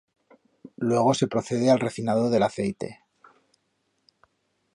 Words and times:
Luego 0.77 1.13
se 1.13 1.27
procede 1.27 1.69
al 1.69 1.79
refinado 1.79 2.31
del 2.31 2.41
aceite. 2.41 3.03